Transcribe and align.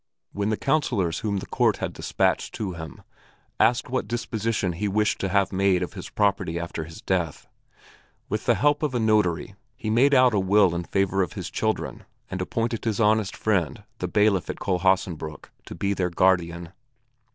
When 0.31 0.49
the 0.49 0.57
councilors 0.57 1.19
whom 1.19 1.37
the 1.37 1.45
court 1.45 1.77
had 1.77 1.93
dispatched 1.93 2.55
to 2.55 2.73
him 2.73 3.03
asked 3.59 3.87
what 3.87 4.07
disposition 4.07 4.71
he 4.73 4.87
wished 4.87 5.19
to 5.19 5.29
have 5.29 5.53
made 5.53 5.83
of 5.83 5.93
his 5.93 6.09
property 6.09 6.57
after 6.59 6.85
his 6.85 7.03
death, 7.03 7.47
with 8.27 8.47
the 8.47 8.55
help 8.55 8.81
of 8.81 8.95
a 8.95 8.99
notary 8.99 9.53
he 9.75 9.91
made 9.91 10.15
out 10.15 10.33
a 10.33 10.39
will 10.39 10.73
in 10.73 10.85
favor 10.85 11.21
of 11.21 11.33
his 11.33 11.51
children 11.51 12.03
and 12.31 12.41
appointed 12.41 12.83
his 12.83 12.99
honest 12.99 13.37
friend, 13.37 13.83
the 13.99 14.07
bailiff 14.07 14.49
at 14.49 14.55
Kohlhaasenbrück, 14.57 15.51
to 15.67 15.75
be 15.75 15.93
their 15.93 16.09
guardian. 16.09 16.73